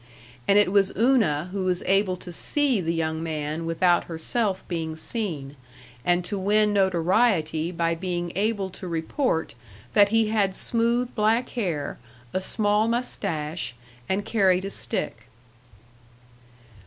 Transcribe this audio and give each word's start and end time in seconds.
And 0.47 0.57
it 0.57 0.71
was 0.71 0.91
Una 0.97 1.49
who 1.51 1.65
was 1.65 1.83
able 1.83 2.17
to 2.17 2.33
see 2.33 2.81
the 2.81 2.91
young 2.91 3.21
man 3.21 3.67
without 3.67 4.05
herself 4.05 4.67
being 4.67 4.95
seen, 4.95 5.55
and 6.03 6.25
to 6.25 6.39
win 6.39 6.73
notoriety 6.73 7.71
by 7.71 7.93
being 7.93 8.31
able 8.35 8.71
to 8.71 8.87
report 8.87 9.53
that 9.93 10.09
he 10.09 10.29
had 10.29 10.55
smooth 10.55 11.13
black 11.13 11.49
hair, 11.49 11.99
a 12.33 12.41
small 12.41 12.87
mustache, 12.87 13.75
and 14.09 14.25
carried 14.25 14.65
a 14.65 14.71
stick. 14.71 15.27